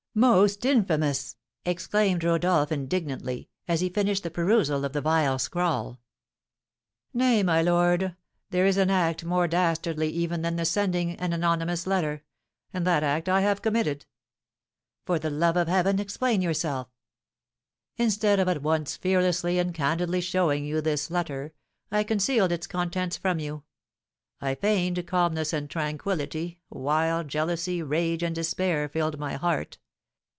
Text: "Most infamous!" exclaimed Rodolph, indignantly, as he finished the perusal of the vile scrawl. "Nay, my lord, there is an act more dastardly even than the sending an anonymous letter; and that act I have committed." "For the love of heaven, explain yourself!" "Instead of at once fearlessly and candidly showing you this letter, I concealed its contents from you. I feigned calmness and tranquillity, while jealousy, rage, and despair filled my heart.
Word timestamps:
"Most 0.13 0.65
infamous!" 0.65 1.37
exclaimed 1.63 2.25
Rodolph, 2.25 2.69
indignantly, 2.69 3.47
as 3.65 3.79
he 3.79 3.87
finished 3.87 4.23
the 4.23 4.29
perusal 4.29 4.83
of 4.83 4.91
the 4.91 4.99
vile 4.99 5.39
scrawl. 5.39 6.01
"Nay, 7.13 7.43
my 7.43 7.61
lord, 7.61 8.17
there 8.49 8.65
is 8.65 8.75
an 8.75 8.89
act 8.89 9.23
more 9.23 9.47
dastardly 9.47 10.09
even 10.09 10.41
than 10.41 10.57
the 10.57 10.65
sending 10.65 11.11
an 11.15 11.31
anonymous 11.31 11.87
letter; 11.87 12.23
and 12.73 12.85
that 12.85 13.03
act 13.03 13.29
I 13.29 13.39
have 13.39 13.61
committed." 13.61 14.05
"For 15.05 15.17
the 15.17 15.29
love 15.29 15.55
of 15.55 15.69
heaven, 15.69 15.97
explain 15.97 16.41
yourself!" 16.41 16.89
"Instead 17.95 18.37
of 18.37 18.49
at 18.49 18.61
once 18.61 18.97
fearlessly 18.97 19.59
and 19.59 19.73
candidly 19.73 20.19
showing 20.19 20.65
you 20.65 20.81
this 20.81 21.09
letter, 21.09 21.53
I 21.89 22.03
concealed 22.03 22.51
its 22.51 22.67
contents 22.67 23.15
from 23.15 23.39
you. 23.39 23.63
I 24.41 24.55
feigned 24.55 25.07
calmness 25.07 25.53
and 25.53 25.69
tranquillity, 25.69 26.59
while 26.67 27.23
jealousy, 27.23 27.81
rage, 27.81 28.23
and 28.23 28.35
despair 28.35 28.89
filled 28.89 29.17
my 29.17 29.35
heart. 29.35 29.77